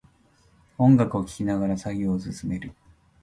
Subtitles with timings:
[0.79, 2.73] 音楽を聴きながら作業を進める